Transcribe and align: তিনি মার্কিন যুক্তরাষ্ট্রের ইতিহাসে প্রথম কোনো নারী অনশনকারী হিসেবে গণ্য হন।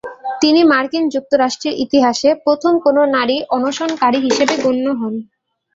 তিনি 0.41 0.61
মার্কিন 0.63 1.03
যুক্তরাষ্ট্রের 1.09 1.79
ইতিহাসে 1.85 2.29
প্রথম 2.45 2.73
কোনো 2.85 3.01
নারী 3.15 3.37
অনশনকারী 3.55 4.19
হিসেবে 4.19 4.55
গণ্য 4.63 4.85
হন। 4.99 5.13